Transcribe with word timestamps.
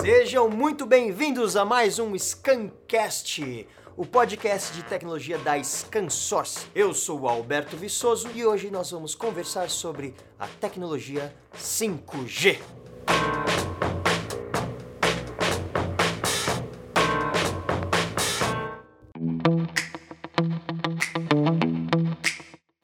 Sejam 0.00 0.48
muito 0.48 0.86
bem-vindos 0.86 1.56
a 1.56 1.64
mais 1.64 1.98
um 1.98 2.16
Scancast, 2.16 3.66
o 3.96 4.06
podcast 4.06 4.72
de 4.72 4.84
tecnologia 4.84 5.36
da 5.38 5.60
ScanSource. 5.60 6.68
Eu 6.72 6.94
sou 6.94 7.22
o 7.22 7.28
Alberto 7.28 7.76
Viçoso 7.76 8.28
e 8.32 8.46
hoje 8.46 8.70
nós 8.70 8.92
vamos 8.92 9.16
conversar 9.16 9.68
sobre 9.68 10.14
a 10.38 10.46
tecnologia 10.46 11.34
5G. 11.52 12.58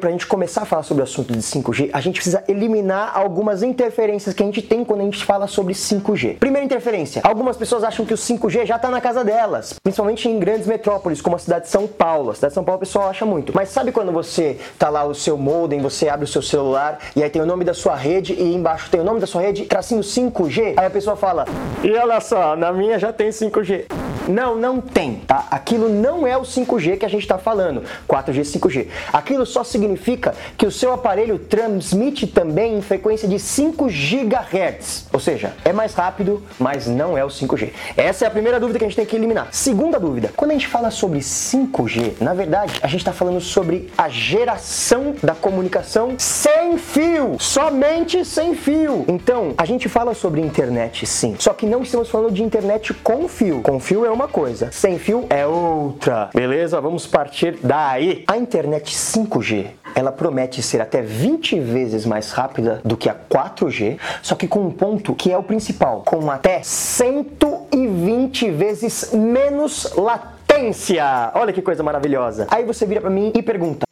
Para 0.05 0.11
a 0.11 0.13
gente 0.13 0.27
começar 0.27 0.61
a 0.61 0.65
falar 0.67 0.83
sobre 0.83 1.01
o 1.01 1.05
assunto 1.05 1.33
de 1.33 1.39
5G, 1.39 1.89
a 1.91 1.99
gente 1.99 2.17
precisa 2.17 2.45
eliminar 2.47 3.13
algumas 3.15 3.63
interferências 3.63 4.35
que 4.35 4.43
a 4.43 4.47
gente 4.47 4.61
tem 4.61 4.85
quando 4.85 5.01
a 5.01 5.05
gente 5.05 5.25
fala 5.25 5.47
sobre 5.47 5.73
5G. 5.73 6.37
Primeira 6.37 6.63
interferência: 6.63 7.23
algumas 7.25 7.57
pessoas 7.57 7.83
acham 7.83 8.05
que 8.05 8.13
o 8.13 8.17
5G 8.17 8.67
já 8.67 8.77
está 8.77 8.91
na 8.91 9.01
casa 9.01 9.25
delas, 9.25 9.77
principalmente 9.83 10.29
em 10.29 10.39
grandes 10.39 10.67
metrópoles, 10.67 11.23
como 11.23 11.37
a 11.37 11.39
cidade 11.39 11.65
de 11.65 11.71
São 11.71 11.87
Paulo. 11.87 12.33
A 12.33 12.35
cidade 12.35 12.51
de 12.51 12.55
São 12.55 12.65
Paulo 12.65 12.77
o 12.77 12.81
pessoal 12.81 13.09
acha 13.09 13.25
muito. 13.25 13.51
Mas 13.55 13.71
sabe 13.71 13.93
quando 13.93 14.13
você 14.13 14.59
tá 14.79 14.91
lá 14.91 15.07
o 15.07 15.15
seu 15.15 15.39
modem, 15.39 15.81
você 15.81 16.07
abre 16.07 16.27
o 16.27 16.29
seu 16.29 16.43
celular 16.43 16.99
e 17.17 17.23
aí 17.23 17.31
tem 17.31 17.41
o 17.41 17.47
nome 17.47 17.65
da 17.65 17.73
sua 17.73 17.97
rede 17.97 18.35
e 18.35 18.55
embaixo 18.55 18.91
tem 18.91 19.01
o 19.01 19.05
nome 19.05 19.21
da 19.21 19.27
sua 19.27 19.41
rede, 19.41 19.65
tracinho 19.65 20.03
5G? 20.03 20.75
Aí 20.77 20.85
a 20.85 20.91
pessoa 20.91 21.17
fala: 21.17 21.47
"E 21.83 21.91
olha 21.91 22.21
só, 22.21 22.55
na 22.55 22.71
minha 22.75 22.99
já 22.99 23.11
tem 23.11 23.31
5G". 23.31 24.14
Não, 24.29 24.57
não 24.57 24.81
tem, 24.81 25.17
tá? 25.27 25.47
Aquilo 25.51 25.89
não 25.89 26.27
é 26.27 26.37
o 26.37 26.43
5G 26.43 26.99
que 26.99 27.05
a 27.05 27.09
gente 27.09 27.23
está 27.23 27.37
falando, 27.37 27.83
4G, 28.09 28.41
5G. 28.41 28.87
Aquilo 29.13 29.45
só 29.45 29.63
significa 29.63 30.35
que 30.57 30.67
o 30.67 30.71
seu 30.71 30.93
aparelho 30.93 31.39
transmite 31.39 32.27
também 32.27 32.79
em 32.79 32.83
frequência 32.83 33.29
de 33.29 33.39
5 33.39 33.87
GHz, 33.87 35.09
ou 35.13 35.21
seja, 35.21 35.53
é 35.65 35.73
mais 35.73 35.95
rápido, 35.95 36.43
mas 36.59 36.87
não 36.87 37.19
é 37.19 37.25
o 37.25 37.29
5G. 37.29 37.71
Essa 37.97 38.25
é 38.25 38.29
a 38.29 38.31
primeira 38.31 38.59
dúvida 38.59 38.79
que 38.79 38.85
a 38.85 38.89
gente 38.89 38.97
tem 38.97 39.07
que 39.07 39.17
eliminar. 39.17 39.49
Segunda 39.53 40.01
dúvida, 40.01 40.33
quando 40.35 40.53
a 40.53 40.55
gente 40.55 40.69
fala 40.69 40.91
sobre 40.91 41.19
5G, 41.19 42.15
na 42.21 42.33
verdade, 42.33 42.79
a 42.83 42.87
gente 42.87 43.01
está 43.01 43.13
falando 43.13 43.41
sobre 43.41 43.91
a 43.97 44.09
geração 44.09 45.15
da 45.23 45.35
comunicação 45.35 46.15
sem 46.19 46.79
fio, 46.79 47.37
somente 47.39 48.25
sem 48.25 48.55
fio. 48.55 49.05
Então, 49.07 49.55
a 49.59 49.65
gente 49.65 49.89
fala 49.89 50.15
sobre 50.15 50.41
internet 50.41 51.07
sim, 51.07 51.37
só 51.39 51.53
que 51.53 51.67
não 51.67 51.83
estamos 51.83 52.09
falando 52.09 52.33
de 52.33 52.43
internet 52.43 52.95
com 52.95 53.29
fio. 53.29 53.61
Com 53.63 53.79
fio 53.79 54.05
é 54.05 54.14
uma 54.15 54.29
coisa, 54.29 54.71
sem 54.71 54.99
fio 54.99 55.27
é 55.29 55.45
outra. 55.47 56.31
Beleza? 56.33 56.81
Vamos 56.81 57.07
partir 57.07 57.59
daí. 57.63 58.25
A 58.27 58.37
internet 58.37 58.95
5G 58.95 59.67
ela 59.95 60.11
promete 60.11 60.61
ser 60.63 60.81
até 60.81 61.01
20 61.01 61.61
vezes 61.61 62.05
mais 62.05 62.33
rápida 62.33 62.81
do 62.85 62.97
que 62.97 63.09
a 63.09 63.15
4G, 63.15 63.99
só 64.23 64.35
que 64.35 64.49
com 64.49 64.61
um 64.61 64.71
ponto 64.71 65.15
que 65.15 65.31
é 65.31 65.39
o 65.39 65.43
principal, 65.43 66.03
com 66.05 66.31
até 66.31 66.63
120 66.63 68.51
vezes 68.51 69.13
menos 69.13 69.93
latência. 69.97 71.33
Olha 71.35 71.53
que 71.53 71.63
coisa 71.63 71.83
maravilhosa. 71.83 72.47
Aí 72.51 72.65
você 72.65 72.85
vira 72.87 73.01
para 73.01 73.11
mim 73.11 73.33
e 73.35 73.43
pergunta: 73.43 73.84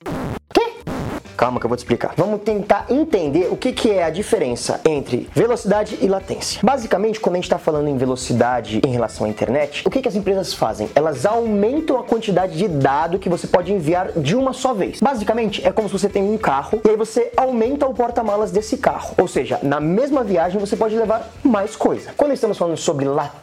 Calma 1.43 1.59
que 1.59 1.67
eu 1.67 1.69
vou 1.69 1.77
te 1.77 1.81
explicar. 1.81 2.15
Vamos 2.17 2.43
tentar 2.43 2.87
entender 2.89 3.49
o 3.51 3.57
que, 3.57 3.73
que 3.73 3.91
é 3.91 4.05
a 4.05 4.11
diferença 4.11 4.81
entre 4.85 5.29
velocidade 5.35 5.99
e 6.01 6.07
latência. 6.07 6.61
Basicamente, 6.63 7.19
quando 7.19 7.35
a 7.35 7.39
gente 7.39 7.47
está 7.47 7.59
falando 7.59 7.89
em 7.89 7.97
velocidade 7.97 8.81
em 8.87 8.93
relação 8.93 9.27
à 9.27 9.29
internet, 9.29 9.83
o 9.85 9.91
que, 9.91 10.01
que 10.01 10.07
as 10.07 10.15
empresas 10.15 10.55
fazem? 10.55 10.89
Elas 10.95 11.27
aumentam 11.27 11.99
a 11.99 12.05
quantidade 12.05 12.57
de 12.57 12.69
dado 12.69 13.19
que 13.19 13.29
você 13.29 13.49
pode 13.49 13.73
enviar 13.73 14.13
de 14.13 14.37
uma 14.37 14.53
só 14.53 14.73
vez. 14.73 15.01
Basicamente, 15.01 15.67
é 15.67 15.73
como 15.73 15.89
se 15.89 15.99
você 15.99 16.09
tem 16.09 16.23
um 16.23 16.39
carro 16.39 16.81
e 16.85 16.89
aí 16.89 16.97
você 16.97 17.33
aumenta 17.37 17.89
o 17.89 17.93
porta-malas 17.93 18.53
desse 18.53 18.77
carro. 18.77 19.13
Ou 19.19 19.27
seja, 19.27 19.59
na 19.65 19.81
mesma 19.81 20.23
viagem 20.23 20.61
você 20.61 20.77
pode 20.77 20.95
levar 20.95 21.29
mais 21.43 21.75
coisa. 21.75 22.13
Quando 22.17 22.35
estamos 22.35 22.57
falando 22.57 22.77
sobre 22.77 23.05
latência, 23.05 23.42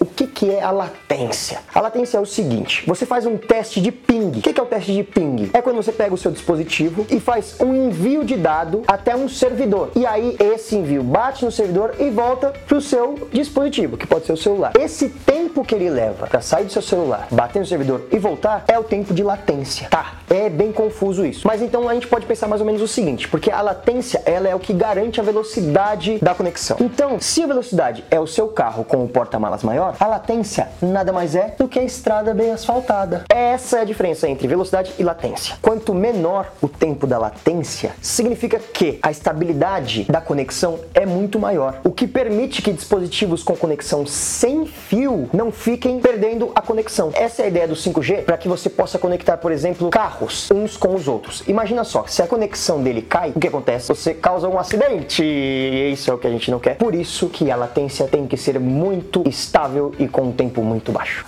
o 0.00 0.04
que, 0.04 0.26
que 0.26 0.50
é 0.50 0.62
a 0.62 0.70
latência? 0.70 1.60
A 1.74 1.80
latência 1.80 2.18
é 2.18 2.20
o 2.20 2.26
seguinte: 2.26 2.84
você 2.86 3.06
faz 3.06 3.24
um 3.24 3.38
teste 3.38 3.80
de 3.80 3.90
ping. 3.90 4.38
O 4.38 4.42
que, 4.42 4.52
que 4.52 4.60
é 4.60 4.62
o 4.62 4.66
teste 4.66 4.92
de 4.92 5.02
ping? 5.02 5.50
É 5.52 5.62
quando 5.62 5.76
você 5.76 5.90
pega 5.90 6.14
o 6.14 6.18
seu 6.18 6.30
dispositivo 6.30 7.06
e 7.10 7.18
faz 7.18 7.56
um 7.58 7.74
envio 7.74 8.22
de 8.22 8.36
dado 8.36 8.82
até 8.86 9.16
um 9.16 9.28
servidor. 9.28 9.90
E 9.96 10.04
aí 10.04 10.36
esse 10.38 10.76
envio 10.76 11.02
bate 11.02 11.44
no 11.44 11.50
servidor 11.50 11.94
e 11.98 12.10
volta 12.10 12.52
para 12.66 12.76
o 12.76 12.80
seu 12.80 13.28
dispositivo, 13.32 13.96
que 13.96 14.06
pode 14.06 14.26
ser 14.26 14.32
o 14.32 14.36
celular. 14.36 14.72
Esse 14.78 15.08
tempo 15.08 15.64
que 15.64 15.74
ele 15.74 15.88
leva 15.88 16.26
para 16.26 16.40
sair 16.42 16.64
do 16.64 16.72
seu 16.72 16.82
celular, 16.82 17.26
bater 17.30 17.58
no 17.58 17.66
servidor 17.66 18.06
e 18.12 18.18
voltar 18.18 18.64
é 18.68 18.78
o 18.78 18.84
tempo 18.84 19.14
de 19.14 19.22
latência. 19.22 19.88
Tá, 19.88 20.16
é 20.28 20.50
bem 20.50 20.70
confuso 20.70 21.24
isso. 21.24 21.46
Mas 21.46 21.62
então 21.62 21.88
a 21.88 21.94
gente 21.94 22.06
pode 22.06 22.26
pensar 22.26 22.46
mais 22.46 22.60
ou 22.60 22.66
menos 22.66 22.82
o 22.82 22.88
seguinte, 22.88 23.26
porque 23.28 23.50
a 23.50 23.62
latência 23.62 24.22
ela 24.26 24.48
é 24.48 24.54
o 24.54 24.60
que 24.60 24.72
garante 24.72 25.18
a 25.18 25.24
velocidade 25.24 26.18
da 26.18 26.34
conexão. 26.34 26.76
Então, 26.80 27.18
se 27.20 27.42
a 27.42 27.46
velocidade 27.46 28.04
é 28.10 28.20
o 28.20 28.26
seu 28.26 28.48
carro 28.48 28.84
com 28.84 29.02
o 29.02 29.08
porta-malas 29.46 29.62
maior, 29.62 29.96
a 29.98 30.06
latência 30.06 30.68
nada 30.82 31.12
mais 31.12 31.34
é 31.34 31.54
do 31.56 31.68
que 31.68 31.78
a 31.78 31.84
estrada 31.84 32.34
bem 32.34 32.50
asfaltada. 32.50 33.24
Essa 33.28 33.78
é 33.78 33.80
a 33.82 33.84
diferença 33.84 34.28
entre 34.28 34.48
velocidade 34.48 34.92
e 34.98 35.02
latência. 35.02 35.56
Quanto 35.62 35.94
menor 35.94 36.52
o 36.60 36.68
tempo 36.68 37.06
da 37.06 37.18
latência, 37.18 37.92
significa 38.00 38.58
que 38.58 38.98
a 39.02 39.10
estabilidade 39.10 40.04
da 40.04 40.20
conexão 40.20 40.78
é 40.94 41.06
muito 41.06 41.38
maior, 41.38 41.80
o 41.84 41.90
que 41.90 42.06
permite 42.06 42.60
que 42.60 42.72
dispositivos 42.72 43.42
com 43.42 43.56
conexão 43.56 44.06
sem 44.06 44.66
fio 44.66 45.28
não 45.32 45.52
fiquem 45.52 46.00
perdendo 46.00 46.50
a 46.54 46.60
conexão. 46.60 47.10
Essa 47.14 47.42
é 47.42 47.44
a 47.44 47.48
ideia 47.48 47.68
do 47.68 47.74
5G 47.74 48.24
para 48.24 48.36
que 48.36 48.48
você 48.48 48.68
possa 48.68 48.98
conectar, 48.98 49.36
por 49.36 49.52
exemplo, 49.52 49.90
carros 49.90 50.50
uns 50.50 50.76
com 50.76 50.94
os 50.94 51.06
outros. 51.06 51.42
Imagina 51.46 51.84
só, 51.84 52.04
se 52.06 52.22
a 52.22 52.26
conexão 52.26 52.82
dele 52.82 53.02
cai, 53.02 53.32
o 53.34 53.40
que 53.40 53.48
acontece? 53.48 53.88
Você 53.88 54.12
causa 54.14 54.48
um 54.48 54.58
acidente. 54.58 55.22
E 55.22 55.92
isso 55.92 56.10
é 56.10 56.14
o 56.14 56.18
que 56.18 56.26
a 56.26 56.30
gente 56.30 56.50
não 56.50 56.58
quer. 56.58 56.76
Por 56.76 56.94
isso 56.94 57.28
que 57.28 57.50
a 57.50 57.56
latência 57.56 58.06
tem 58.06 58.26
que 58.26 58.36
ser 58.36 58.58
muito 58.58 59.22
estável 59.36 59.94
e 59.98 60.08
com 60.08 60.28
um 60.28 60.32
tempo 60.32 60.62
muito 60.62 60.90
baixo. 60.90 61.26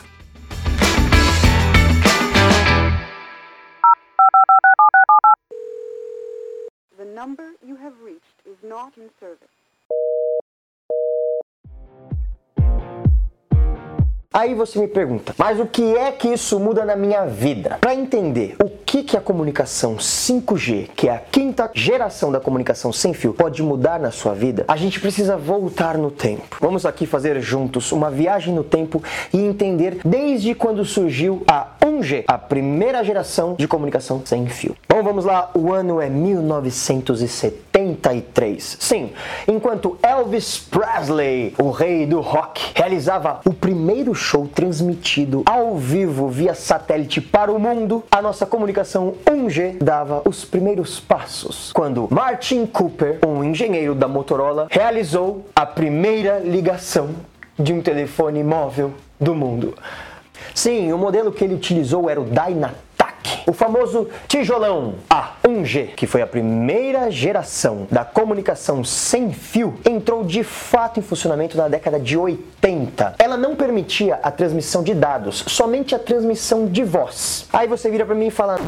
number 7.19 7.51
you 7.67 7.75
have 7.75 7.95
reached 8.01 8.39
is 8.47 8.57
not 8.63 8.97
in 8.97 9.11
service. 9.19 9.58
Aí 14.39 14.55
você 14.55 14.79
me 14.79 14.87
pergunta, 14.87 15.35
mas 15.37 15.59
o 15.59 15.67
que 15.67 15.97
é 15.97 16.13
que 16.13 16.29
isso 16.29 16.61
muda 16.61 16.85
na 16.85 16.95
minha 16.95 17.27
vida? 17.27 17.77
Para 17.81 17.93
entender 17.93 18.55
o 18.63 18.69
que, 18.69 19.03
que 19.03 19.17
a 19.17 19.21
comunicação 19.21 19.97
5G, 19.97 20.91
que 20.95 21.09
é 21.09 21.13
a 21.13 21.19
quinta 21.19 21.69
geração 21.75 22.31
da 22.31 22.39
comunicação 22.39 22.93
sem 22.93 23.13
fio, 23.13 23.35
pode 23.35 23.61
mudar 23.65 23.99
na 23.99 24.13
sua 24.13 24.35
vida, 24.35 24.65
a 24.69 24.77
gente 24.77 25.01
precisa 25.01 25.37
voltar 25.37 25.99
no 25.99 26.09
tempo. 26.09 26.57
Vamos 26.61 26.87
aqui 26.87 27.05
fazer 27.05 27.41
juntos 27.41 27.91
uma 27.91 28.13
viagem 28.13 28.55
no 28.55 28.63
tempo 28.63 29.03
e 29.35 29.39
entender 29.39 29.99
desde 30.05 30.55
quando 30.55 30.85
surgiu 30.85 31.43
a 31.45 31.73
1G, 31.85 32.23
a 32.29 32.39
primeira 32.39 33.03
geração 33.03 33.57
de 33.59 33.67
comunicação 33.67 34.23
sem 34.25 34.47
fio. 34.47 34.77
Bom, 34.89 35.03
vamos 35.03 35.25
lá, 35.25 35.51
o 35.53 35.73
ano 35.73 36.01
é 36.01 36.09
1973. 37.89 38.77
Sim, 38.81 39.13
enquanto 39.47 39.99
Elvis 40.03 40.59
Presley, 40.59 41.55
o 41.59 41.71
rei 41.71 42.07
do 42.07 42.21
rock, 42.21 42.73
realizava 42.75 43.41
o 43.45 43.53
primeiro 43.53 44.15
show 44.15 44.47
transmitido 44.47 45.43
ao 45.47 45.77
vivo 45.77 46.29
via 46.29 46.55
satélite 46.55 47.21
para 47.21 47.53
o 47.53 47.59
mundo, 47.59 48.05
a 48.11 48.21
nossa 48.21 48.47
comunicação 48.47 49.15
1G 49.27 49.79
dava 49.83 50.23
os 50.25 50.45
primeiros 50.45 51.01
passos. 51.01 51.73
Quando 51.73 52.09
Martin 52.11 52.67
Cooper, 52.67 53.19
um 53.27 53.43
engenheiro 53.43 53.95
da 53.95 54.09
Motorola, 54.09 54.69
realizou 54.71 55.47
a 55.55 55.65
primeira 55.67 56.39
ligação 56.39 57.11
de 57.59 57.73
um 57.73 57.81
telefone 57.81 58.43
móvel 58.43 58.93
do 59.21 59.35
mundo. 59.35 59.75
Sim, 60.55 60.93
o 60.93 60.99
modelo 60.99 61.33
que 61.33 61.45
ele 61.45 61.55
utilizou 61.55 62.09
era 62.09 62.21
o 62.21 62.25
O 63.47 63.53
famoso 63.53 64.09
tijolão 64.27 64.95
A1G, 65.09 65.95
que 65.95 66.07
foi 66.07 66.23
a 66.23 66.27
primeira 66.27 67.11
geração 67.11 67.87
da 67.91 68.05
comunicação 68.05 68.85
sem 68.85 69.33
fio, 69.33 69.79
entrou 69.89 70.25
de 70.25 70.43
fato 70.45 71.01
em 71.01 71.03
funcionamento 71.03 71.57
na 71.57 71.69
década 71.69 71.99
de 71.99 72.17
80. 72.17 73.15
Ela 73.19 73.37
não 73.37 73.57
permitia 73.57 74.19
a 74.23 74.31
transmissão 74.31 74.83
de 74.83 74.95
dados, 74.95 75.45
somente 75.47 75.95
a 75.95 75.99
transmissão 75.99 76.67
de 76.67 76.85
voz. 76.85 77.47
Aí 77.53 77.67
você 77.67 77.91
vira 77.91 78.05
para 78.05 78.15
mim 78.15 78.27
e 78.27 78.31
fala: 78.31 78.59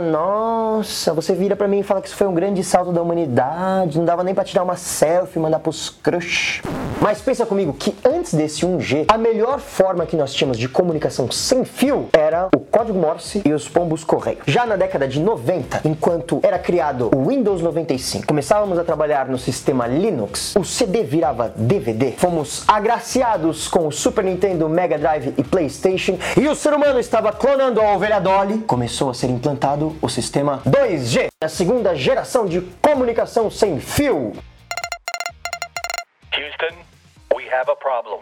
nossa, 0.00 1.12
você 1.12 1.34
vira 1.34 1.54
para 1.54 1.68
mim 1.68 1.80
e 1.80 1.82
fala 1.82 2.00
que 2.00 2.08
isso 2.08 2.16
foi 2.16 2.26
um 2.26 2.34
grande 2.34 2.64
salto 2.64 2.90
da 2.90 3.02
humanidade, 3.02 3.98
não 3.98 4.04
dava 4.04 4.24
nem 4.24 4.34
para 4.34 4.44
tirar 4.44 4.62
uma 4.62 4.76
selfie 4.76 5.38
e 5.38 5.42
mandar 5.42 5.60
pros 5.60 5.90
crush. 5.90 6.62
Mas 7.00 7.20
pensa 7.20 7.46
comigo 7.46 7.72
que 7.72 7.96
antes 8.04 8.34
desse 8.34 8.66
1G, 8.66 9.06
a 9.08 9.16
melhor 9.16 9.58
forma 9.58 10.04
que 10.04 10.16
nós 10.16 10.34
tínhamos 10.34 10.58
de 10.58 10.68
comunicação 10.68 11.30
sem 11.30 11.64
fio 11.64 12.08
era 12.12 12.48
o 12.54 12.60
código 12.60 12.98
Morse 12.98 13.40
e 13.44 13.52
os 13.52 13.68
pombos 13.68 14.04
correio. 14.04 14.38
Já 14.46 14.66
na 14.66 14.76
década 14.76 15.08
de 15.08 15.18
90, 15.18 15.80
enquanto 15.84 16.40
era 16.42 16.58
criado 16.58 17.10
o 17.14 17.28
Windows 17.28 17.62
95, 17.62 18.26
começávamos 18.26 18.78
a 18.78 18.84
trabalhar 18.84 19.28
no 19.28 19.38
sistema 19.38 19.86
Linux, 19.86 20.54
o 20.56 20.64
CD 20.64 21.02
virava 21.02 21.52
DVD, 21.56 22.12
fomos 22.12 22.64
agraciados 22.68 23.66
com 23.66 23.86
o 23.86 23.92
Super 23.92 24.24
Nintendo, 24.24 24.68
Mega 24.68 24.98
Drive 24.98 25.34
e 25.38 25.42
PlayStation, 25.42 26.18
e 26.36 26.46
o 26.48 26.54
ser 26.54 26.74
humano 26.74 27.00
estava 27.00 27.32
clonando 27.32 27.80
a 27.80 27.94
ovelha 27.94 28.20
Dolly, 28.20 28.58
começou 28.58 29.10
a 29.10 29.14
ser 29.14 29.28
implantado 29.28 29.89
o 30.00 30.08
sistema 30.08 30.62
2G, 30.66 31.28
a 31.42 31.48
segunda 31.48 31.94
geração 31.94 32.46
de 32.46 32.60
comunicação 32.82 33.50
sem 33.50 33.80
fio. 33.80 34.32
Houston, 36.32 36.76
we 37.34 37.48
have 37.52 37.70
a 37.70 37.76
problem. 37.76 38.20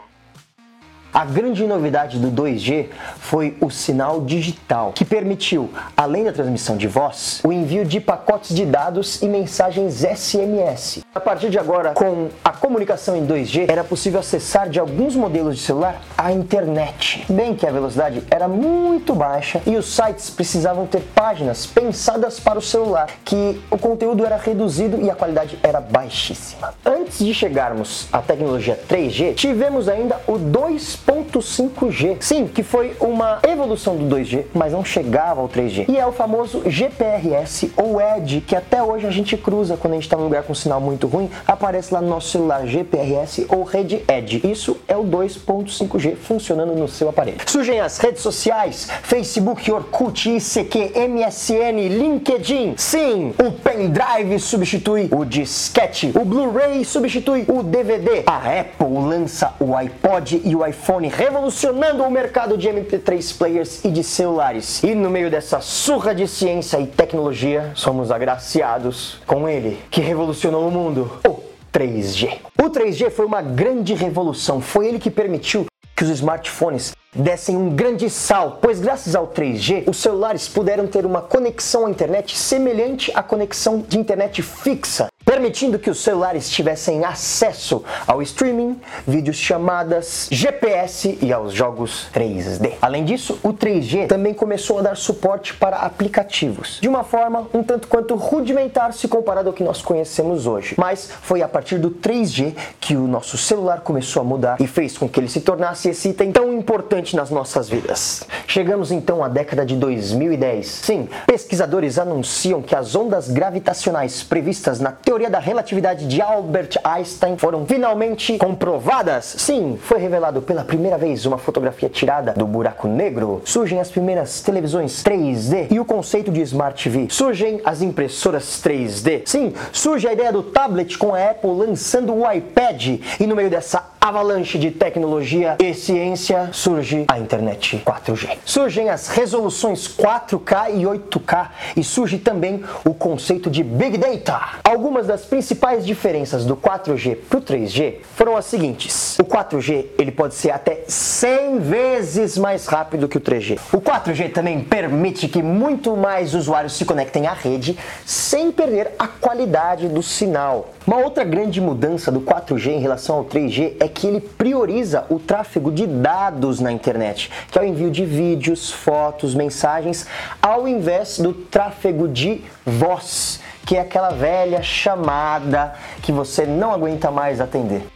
A 1.12 1.25
grande 1.25 1.66
novidade 1.66 2.19
do 2.19 2.31
2G 2.31 2.88
foi 3.19 3.56
o 3.62 3.70
sinal 3.70 4.20
digital, 4.20 4.93
que 4.93 5.06
permitiu, 5.06 5.70
além 5.96 6.25
da 6.25 6.32
transmissão 6.32 6.76
de 6.76 6.87
voz, 6.87 7.40
o 7.43 7.50
envio 7.50 7.82
de 7.84 7.99
pacotes 7.99 8.55
de 8.55 8.66
dados 8.66 9.22
e 9.22 9.26
mensagens 9.26 10.05
SMS. 10.05 11.02
A 11.14 11.19
partir 11.19 11.49
de 11.49 11.58
agora, 11.58 11.93
com 11.93 12.28
a 12.44 12.50
comunicação 12.50 13.16
em 13.16 13.26
2G, 13.26 13.70
era 13.70 13.82
possível 13.82 14.20
acessar 14.20 14.69
de 14.69 14.78
alguns 14.78 15.16
modelos 15.16 15.56
de 15.56 15.62
celular 15.62 15.99
a 16.16 16.31
internet. 16.31 17.25
Bem 17.31 17.54
que 17.54 17.66
a 17.66 17.72
velocidade 17.72 18.22
era 18.31 18.46
muito 18.46 19.14
baixa 19.14 19.62
e 19.66 19.76
os 19.76 19.87
sites 19.87 20.28
precisavam 20.28 20.87
ter 20.87 21.00
páginas 21.14 21.64
pensadas 21.64 22.38
para 22.38 22.58
o 22.58 22.62
celular, 22.62 23.08
que 23.25 23.58
o 23.70 23.78
conteúdo 23.78 24.26
era 24.26 24.37
reduzido 24.37 25.00
e 25.00 25.11
a 25.11 25.14
qualidade 25.14 25.58
era 25.62 25.81
baixíssima. 25.81 26.75
Antes 26.84 27.19
de 27.20 27.32
chegarmos 27.32 28.08
à 28.12 28.20
tecnologia 28.20 28.78
3G, 28.88 29.34
tivemos 29.34 29.88
ainda 29.88 30.20
o 30.26 30.37
2 30.37 30.99
2.5G. 31.08 32.19
Sim, 32.20 32.46
que 32.46 32.62
foi 32.62 32.94
uma 33.00 33.38
evolução 33.49 33.96
do 33.96 34.14
2G, 34.14 34.44
mas 34.52 34.72
não 34.72 34.84
chegava 34.84 35.40
ao 35.40 35.49
3G. 35.49 35.87
E 35.88 35.96
é 35.96 36.06
o 36.06 36.12
famoso 36.12 36.62
GPRS 36.66 37.72
ou 37.76 37.99
ED, 38.00 38.43
que 38.43 38.55
até 38.55 38.82
hoje 38.82 39.06
a 39.06 39.10
gente 39.10 39.37
cruza 39.37 39.76
quando 39.76 39.94
a 39.94 39.96
gente 39.96 40.05
está 40.05 40.16
num 40.16 40.25
lugar 40.25 40.43
com 40.43 40.55
sinal 40.55 40.81
muito 40.81 41.06
ruim, 41.06 41.31
aparece 41.46 41.94
lá 41.94 42.02
no 42.02 42.08
nosso 42.08 42.28
celular 42.28 42.66
GPRS 42.66 43.46
ou 43.49 43.62
rede 43.62 44.02
ED. 44.06 44.46
Isso 44.46 44.76
é 44.87 44.96
o 44.96 45.05
2.5G 45.05 46.16
funcionando 46.16 46.75
no 46.75 46.87
seu 46.87 47.08
aparelho. 47.08 47.38
Surgem 47.46 47.81
as 47.81 47.99
redes 47.99 48.22
sociais, 48.22 48.88
Facebook, 49.02 49.70
Orkut, 49.70 50.28
ICQ, 50.28 50.93
MSN, 51.08 51.88
LinkedIn. 51.88 52.75
Sim, 52.76 53.32
o 53.38 53.52
pendrive 53.52 54.38
substitui 54.38 55.08
o 55.11 55.25
disquete, 55.25 56.12
o 56.14 56.25
Blu-ray 56.25 56.84
substitui 56.84 57.44
o 57.49 57.62
DVD. 57.62 58.25
A 58.26 58.61
Apple 58.61 58.93
lança 59.08 59.54
o 59.58 59.75
iPod 59.75 60.43
e 60.44 60.54
o 60.54 60.66
iPhone 60.66 60.98
revolucionando 61.06 62.03
o 62.03 62.11
mercado 62.11 62.59
de 62.59 62.69
MP3 62.69 63.39
players 63.39 63.85
e 63.85 63.91
de 63.91 64.03
celulares. 64.03 64.83
E 64.83 64.93
no 64.97 65.09
meio 65.09 65.31
dessa 65.31 65.61
surra 65.61 66.12
de 66.12 66.27
ciência 66.27 66.81
e 66.81 66.87
tecnologia, 66.89 67.71
somos 67.77 68.11
agraciados 68.11 69.21
com 69.25 69.49
ele, 69.49 69.79
que 69.89 70.00
revolucionou 70.00 70.67
o 70.67 70.71
mundo. 70.73 71.21
O 71.25 71.39
3G. 71.73 72.39
O 72.61 72.71
3G 72.71 73.11
foi 73.11 73.27
uma 73.27 73.41
grande 73.41 73.95
revolução, 73.95 74.61
foi 74.61 74.89
ele 74.89 74.99
que 74.99 75.11
permitiu 75.11 75.67
que 75.95 76.03
os 76.05 76.11
smartphones 76.11 76.93
dessem 77.15 77.56
um 77.56 77.71
grande 77.71 78.09
salto, 78.09 78.59
pois 78.61 78.81
graças 78.81 79.17
ao 79.17 79.29
3G, 79.29 79.89
os 79.89 79.97
celulares 79.97 80.47
puderam 80.47 80.87
ter 80.87 81.05
uma 81.05 81.21
conexão 81.21 81.87
à 81.87 81.91
internet 81.91 82.37
semelhante 82.37 83.11
à 83.15 83.23
conexão 83.23 83.81
de 83.81 83.99
internet 83.99 84.41
fixa, 84.43 85.09
permitindo 85.28 85.78
que 85.78 85.90
os 85.90 86.02
celulares 86.02 86.48
tivessem 86.48 87.04
acesso 87.04 87.84
ao 88.06 88.22
streaming, 88.22 88.80
vídeos 89.06 89.36
chamadas, 89.36 90.26
GPS 90.30 91.19
e 91.20 91.30
aos 91.30 91.52
jogos 91.52 92.08
3D. 92.14 92.72
Além 92.80 93.04
disso, 93.04 93.38
o 93.42 93.52
3G 93.52 94.06
também 94.06 94.32
começou 94.32 94.78
a 94.78 94.82
dar 94.82 94.96
suporte 94.96 95.52
para 95.52 95.80
aplicativos, 95.80 96.78
de 96.80 96.88
uma 96.88 97.04
forma 97.04 97.46
um 97.52 97.62
tanto 97.62 97.88
quanto 97.88 98.14
rudimentar 98.14 98.94
se 98.94 99.06
comparado 99.06 99.50
ao 99.50 99.54
que 99.54 99.62
nós 99.62 99.82
conhecemos 99.82 100.46
hoje. 100.46 100.75
Mas 100.78 101.10
foi 101.20 101.42
a 101.42 101.48
partir 101.48 101.76
do 101.76 101.90
3G 101.90 102.54
que 102.80 102.96
o 102.96 103.06
nosso 103.06 103.36
celular 103.36 103.82
começou 103.82 104.22
a 104.22 104.25
mudar 104.25 104.56
e 104.58 104.66
fez 104.66 104.96
com 104.96 105.06
que 105.06 105.20
ele 105.20 105.28
se 105.28 105.42
tornasse 105.42 105.90
esse 105.90 106.08
item 106.08 106.32
tão 106.32 106.54
importante 106.54 107.14
nas 107.14 107.28
nossas 107.28 107.69
vidas. 107.69 108.26
Chegamos 108.46 108.90
então 108.90 109.22
à 109.22 109.28
década 109.28 109.66
de 109.66 109.76
2010. 109.76 110.66
Sim, 110.66 111.06
pesquisadores 111.26 111.98
anunciam 111.98 112.62
que 112.62 112.75
as 112.75 112.94
ondas 112.94 113.28
gravitacionais 113.28 114.22
previstas 114.22 114.80
na 114.80 114.90
teoria 114.90 115.18
teoria 115.19 115.31
da 115.31 115.41
relatividade 115.41 116.06
de 116.06 116.23
Albert 116.23 116.79
Einstein 116.85 117.37
foram 117.37 117.67
finalmente 117.67 118.38
comprovadas. 118.38 119.25
Sim, 119.25 119.76
foi 119.82 119.99
revelado 119.99 120.41
pela 120.41 120.62
primeira 120.62 120.97
vez 120.97 121.26
uma 121.26 121.37
fotografia 121.37 121.88
tirada 121.88 122.35
do 122.35 122.47
buraco 122.47 122.87
negro. 122.87 123.43
Surgem 123.44 123.81
as 123.81 123.91
primeiras 123.91 124.41
televisões 124.43 125.03
3D 125.03 125.73
e 125.73 125.81
o 125.81 125.85
conceito 125.85 126.31
de 126.31 126.41
Smart 126.43 126.81
TV. 126.81 127.09
Surgem 127.11 127.61
as 127.65 127.82
impressoras 127.82 128.62
3D. 128.62 129.23
Sim, 129.26 129.53
surge 129.73 130.06
a 130.06 130.12
ideia 130.12 130.32
do 130.32 130.44
tablet 130.44 130.97
com 130.97 131.12
a 131.12 131.31
Apple 131.31 131.50
lançando 131.50 132.14
o 132.14 132.31
iPad 132.31 133.00
e 133.19 133.26
no 133.26 133.35
meio 133.35 133.50
dessa 133.50 133.98
avalanche 134.00 134.59
de 134.59 134.71
tecnologia 134.71 135.56
e 135.59 135.75
ciência 135.75 136.50
surge 136.53 137.05
a 137.09 137.19
internet 137.19 137.83
4G. 137.85 138.39
Surgem 138.45 138.89
as 138.89 139.09
resoluções 139.09 139.89
4K 139.89 140.71
e 140.75 140.83
8K 140.85 141.49
e 141.77 141.83
surge 141.83 142.19
também 142.19 142.62
o 142.85 142.95
conceito 142.95 143.50
de 143.50 143.62
Big 143.62 143.99
Data. 143.99 144.61
Algumas 144.62 145.06
das 145.06 145.25
principais 145.25 145.85
diferenças 145.85 146.45
do 146.45 146.56
4G 146.56 147.17
para 147.29 147.39
o 147.39 147.43
3G 147.43 147.97
foram 148.15 148.37
as 148.37 148.45
seguintes. 148.45 149.19
O 149.19 149.25
4G 149.25 149.87
ele 149.99 150.12
pode 150.12 150.35
ser 150.35 150.50
até 150.50 150.85
100 150.87 151.59
vezes 151.59 152.39
mais 152.39 152.67
rápido 152.67 153.09
que 153.09 153.19
o 153.19 153.21
3G. 153.21 153.59
O 153.73 153.81
4G 153.81 154.33
também 154.33 154.61
permite 154.61 155.29
que 155.29 155.43
muito 155.43 155.97
mais 155.97 156.35
usuários 156.35 156.77
se 156.77 156.85
conectem 156.85 157.27
à 157.27 157.33
rede 157.33 157.77
sem 158.06 158.53
perder 158.53 158.93
a 158.99 159.09
qualidade 159.09 159.89
do 159.89 160.03
sinal. 160.03 160.69
Uma 160.87 160.99
outra 160.99 161.25
grande 161.25 161.61
mudança 161.61 162.11
do 162.11 162.21
4G 162.21 162.69
em 162.69 162.81
relação 162.81 163.17
ao 163.17 163.25
3G 163.25 163.75
é 163.79 163.88
que 163.88 164.06
ele 164.06 164.20
prioriza 164.20 165.06
o 165.08 165.19
tráfego 165.19 165.70
de 165.70 165.87
dados 165.87 166.61
na 166.61 166.70
internet, 166.70 167.31
que 167.50 167.58
é 167.58 167.62
o 167.62 167.64
envio 167.64 167.90
de 167.90 168.05
vídeos, 168.05 168.70
fotos, 168.70 169.35
mensagens, 169.35 170.06
ao 170.40 170.69
invés 170.69 171.19
do 171.19 171.32
tráfego 171.32 172.06
de 172.08 172.43
voz 172.64 173.40
que 173.69 173.76
é 173.76 173.81
aquela 173.81 174.08
velha 174.08 174.62
chamada 174.62 175.75
que 176.02 176.11
você 176.11 176.46
não 176.46 176.73
aguenta 176.73 177.11
mais 177.11 177.38
atender. 177.38 177.87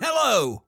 Hello! 0.00 0.63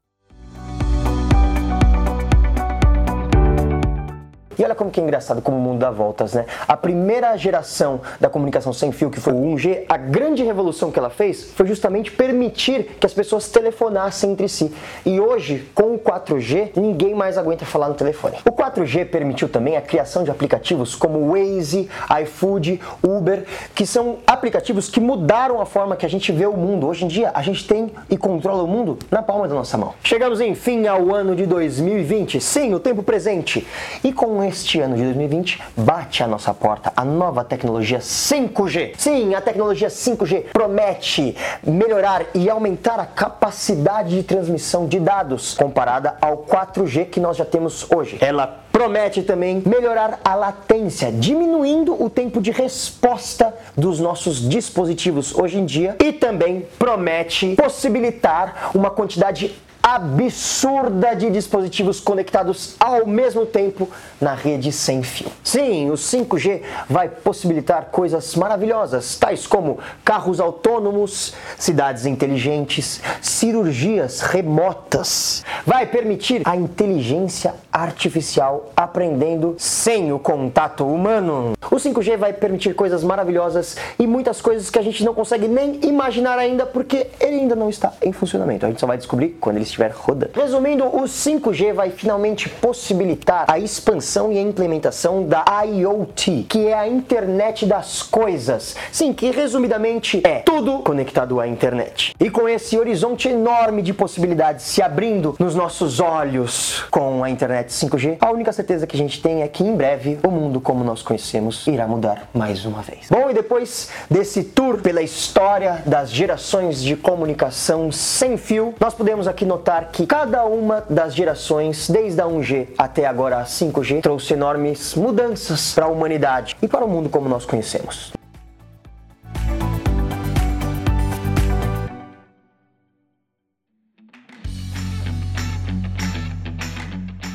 E 4.59 4.65
olha 4.65 4.75
como 4.75 4.91
que 4.91 5.01
é 5.01 5.03
engraçado 5.03 5.43
como 5.43 5.57
o 5.57 5.61
mundo 5.61 5.79
dá 5.79 5.91
voltas, 5.91 6.33
né? 6.35 6.47
A 6.67 6.77
primeira 6.77 7.37
geração 7.37 8.01
da 8.19 8.29
comunicação 8.29 8.73
sem 8.73 8.91
fio, 8.91 9.11
que 9.11 9.21
foi 9.21 9.33
o 9.33 9.37
1G, 9.37 9.85
a 9.89 9.97
grande 9.97 10.43
revolução 10.43 10.91
que 10.91 10.99
ela 10.99 11.11
fez 11.11 11.51
foi 11.53 11.67
justamente 11.67 12.11
permitir 12.11 12.97
que 12.99 13.07
as 13.07 13.13
pessoas 13.13 13.49
telefonassem 13.49 14.33
entre 14.33 14.49
si. 14.49 14.73
E 15.05 15.21
hoje, 15.21 15.69
com 15.75 15.95
o 15.95 15.99
4G, 15.99 16.71
ninguém 16.77 17.15
mais 17.15 17.37
aguenta 17.37 17.65
falar 17.65 17.89
no 17.89 17.95
telefone. 17.95 18.37
O 18.47 18.53
4G 18.53 19.07
permitiu 19.07 19.49
também 19.49 19.77
a 19.77 19.83
criação 19.83 20.25
de 20.25 20.31
aplicativos 20.31 20.95
como 20.95 21.33
Waze, 21.33 21.89
iFood, 22.23 22.81
Uber, 23.03 23.45
que 23.75 23.87
são 23.87 24.19
aplicativos 24.27 24.89
que 24.89 25.01
mudaram 25.01 25.61
a 25.61 25.67
forma 25.67 25.97
que 25.97 26.07
a 26.07 26.09
gente 26.09 26.33
vê 26.33 26.47
o 26.47 26.57
mundo. 26.57 26.87
Hoje 26.87 27.05
em 27.05 27.09
dia, 27.09 27.31
a 27.35 27.43
gente 27.43 27.67
tem 27.67 27.91
e 28.09 28.17
controla 28.17 28.63
o 28.63 28.67
mundo 28.67 28.99
na 29.11 29.23
palma 29.23 29.47
da 29.47 29.55
nossa 29.55 29.77
mão. 29.77 29.93
Chegamos 30.03 30.41
enfim 30.41 30.87
ao 30.87 31.15
ano 31.15 31.37
de 31.37 31.45
2020, 31.47 32.41
sim, 32.41 32.75
o 32.75 32.81
tempo 32.81 33.03
presente. 33.03 33.67
E 34.03 34.13
com 34.13 34.46
este 34.47 34.81
ano 34.81 34.97
de 34.97 35.03
2020 35.03 35.63
bate 35.77 36.23
à 36.23 36.27
nossa 36.27 36.55
porta 36.55 36.93
a 36.97 37.05
nova 37.05 37.45
tecnologia 37.45 37.99
5G. 37.99 38.93
Sim, 38.97 39.35
a 39.35 39.41
tecnologia 39.41 39.89
5G 39.89 40.45
promete 40.53 41.37
melhorar 41.65 42.27
e 42.35 42.49
aumentar 42.49 42.99
a 43.01 43.07
capacidade 43.07 44.17
de 44.17 44.23
transmissão 44.23 44.87
de 44.87 45.01
dados 45.01 45.55
comparada 45.55 46.17
ao 46.21 46.39
4G 46.39 47.07
que 47.07 47.21
nós 47.21 47.37
já 47.37 47.45
temos 47.45 47.87
hoje. 47.91 48.19
Ela 48.21 48.65
promete 48.71 49.23
também 49.23 49.63
melhorar 49.65 50.21
a 50.23 50.35
latência, 50.35 51.11
diminuindo 51.11 52.01
o 52.03 52.11
tempo 52.11 52.43
de 52.43 52.51
resposta 52.51 53.55
dos 53.75 53.99
nossos 53.99 54.47
dispositivos 54.47 55.35
hoje 55.35 55.59
em 55.59 55.65
dia 55.65 55.97
e 55.99 56.13
também 56.13 56.67
promete 56.79 57.55
possibilitar 57.57 58.71
uma 58.75 58.91
quantidade 58.91 59.55
absurda 59.87 61.15
de 61.15 61.31
dispositivos 61.31 62.01
conectados 62.01 62.75
ao 62.81 63.07
mesmo 63.07 63.47
tempo 63.47 63.89
na 64.21 64.35
rede 64.35 64.73
sem 64.73 65.01
fio. 65.01 65.29
Sim, 65.45 65.91
o 65.91 65.93
5G 65.93 66.63
vai 66.91 67.09
possibilitar 67.09 67.85
coisas 67.93 68.35
maravilhosas, 68.35 69.15
tais 69.15 69.47
como 69.47 69.79
carros 70.05 70.41
autônomos, 70.41 71.35
cidades 71.57 72.05
inteligentes, 72.05 73.01
cirurgias 73.23 74.23
remotas. 74.23 75.45
Vai 75.65 75.87
permitir 75.87 76.43
a 76.45 76.57
inteligência 76.57 77.55
artificial 77.73 78.73
aprendendo 78.77 79.55
sem 79.57 80.13
o 80.13 80.19
contato 80.19 80.85
humano. 80.85 81.53
O 81.71 81.77
5G 81.77 82.17
vai 82.17 82.33
permitir 82.33 82.75
coisas 82.75 83.05
maravilhosas 83.05 83.77
e 84.01 84.07
muitas 84.07 84.41
coisas 84.41 84.69
que 84.69 84.81
a 84.81 84.83
gente 84.83 85.05
não 85.05 85.15
consegue 85.15 85.47
nem 85.47 85.79
imaginar 85.85 86.41
ainda 86.41 86.67
porque 86.67 87.07
ele 87.21 87.37
ainda 87.37 87.55
não 87.55 87.69
está 87.71 87.93
em 88.03 88.13
funcionamento. 88.13 88.67
A 88.67 88.69
gente 88.69 88.81
só 88.81 88.87
vai 88.89 88.97
descobrir 88.97 89.37
quando 89.41 89.57
ele 89.57 89.65
estiver 89.65 89.76
estiver 89.77 89.93
rodando. 89.93 90.33
Resumindo, 90.35 90.85
o 90.85 91.03
5G 91.03 91.73
vai 91.75 91.91
finalmente 91.91 92.49
possibilitar 92.49 93.45
a 93.47 93.59
expansão 93.59 94.33
e 94.33 94.39
a 94.39 94.43
implementação 94.43 95.25
da 95.25 95.45
IoT, 95.65 96.47
que 96.49 96.67
é 96.67 96.75
a 96.75 96.89
internet 96.89 97.67
das 97.67 98.03
coisas. 98.03 98.75
Sim, 98.91 99.13
que 99.13 99.31
resumidamente 99.31 100.21
é 100.25 100.41
tudo 100.41 100.79
conectado 100.79 101.39
à 101.39 101.47
internet. 101.47 102.15
E 102.19 102.31
com 102.31 102.49
esse 102.49 102.79
horizonte 102.79 103.29
enorme 103.29 103.83
de 103.83 103.93
possibilidades 103.93 104.65
se 104.65 104.81
abrindo 104.81 105.37
nos 105.39 105.55
nossos 105.55 106.01
olhos 106.01 106.85
com 106.91 107.23
a 107.23 107.29
internet 107.29 107.69
5G, 107.69 108.17
a 108.21 108.31
única 108.31 108.53
certeza 108.53 108.87
que 108.87 108.97
a 108.97 108.99
gente 108.99 109.21
tem 109.21 109.43
é 109.43 109.49
que 109.49 109.63
em 109.63 109.75
breve 109.77 110.19
o 110.27 110.31
mundo 110.31 110.61
como 110.61 110.83
nós 110.83 111.03
conhecemos 111.03 111.67
irá 111.67 111.87
mudar 111.87 112.29
mais 112.33 112.65
uma 112.65 112.83
vez. 112.83 113.09
Bom, 113.11 113.31
e 113.31 113.35
depois 113.35 113.91
desse 114.11 114.43
tour 114.43 114.79
pela 114.81 115.03
história 115.03 115.83
das 115.85 116.11
gerações 116.11 116.83
de 116.83 116.97
comunicação 116.97 117.93
sem 117.93 118.37
fio, 118.37 118.75
nós 118.81 118.95
podemos 118.95 119.29
aqui 119.29 119.45
notar 119.67 119.91
que 119.91 120.07
cada 120.07 120.45
uma 120.45 120.83
das 120.89 121.13
gerações, 121.13 121.91
desde 121.91 122.21
a 122.21 122.27
1G 122.27 122.69
até 122.79 123.05
agora 123.05 123.39
a 123.39 123.45
5G, 123.45 124.01
trouxe 124.01 124.35
enormes 124.35 124.95
mudanças 124.95 125.75
para 125.75 125.87
a 125.87 125.89
humanidade 125.89 126.57
e 126.63 126.69
para 126.69 126.85
o 126.85 126.89
mundo 126.89 127.09
como 127.09 127.29
nós 127.29 127.45
conhecemos. 127.45 128.13